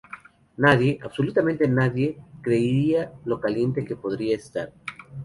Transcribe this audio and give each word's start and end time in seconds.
Nadie, 0.57 0.97
absolutamente 1.03 1.67
nadie, 1.67 2.17
creería 2.41 3.13
lo 3.23 3.39
caliente 3.39 3.85
que 3.85 3.95
podría 3.95 4.35
estar". 4.35 4.73